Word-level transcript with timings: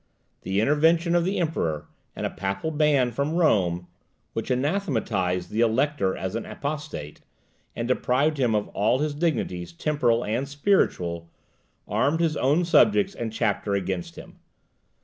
The 0.41 0.59
intervention 0.59 1.13
of 1.13 1.25
the 1.25 1.37
Emperor, 1.39 1.85
and 2.15 2.25
a 2.25 2.31
papal 2.31 2.71
ban 2.71 3.11
from 3.11 3.35
Rome, 3.35 3.85
which 4.33 4.49
anathematized 4.49 5.51
the 5.51 5.61
elector 5.61 6.17
as 6.17 6.33
an 6.33 6.43
apostate, 6.43 7.21
and 7.75 7.87
deprived 7.87 8.39
him 8.39 8.55
of 8.55 8.67
all 8.69 8.97
his 8.97 9.13
dignities, 9.13 9.71
temporal 9.71 10.25
and 10.25 10.49
spiritual, 10.49 11.29
armed 11.87 12.19
his 12.19 12.35
own 12.35 12.65
subjects 12.65 13.13
and 13.13 13.31
chapter 13.31 13.75
against 13.75 14.15
him. 14.15 14.39